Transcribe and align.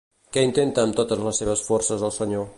Què 0.37 0.43
intenta 0.47 0.85
amb 0.87 0.97
totes 1.01 1.23
les 1.27 1.41
seves 1.43 1.65
forces 1.69 2.09
el 2.11 2.17
senyor? 2.21 2.47